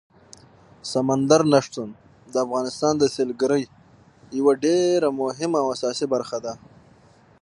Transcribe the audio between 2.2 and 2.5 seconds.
د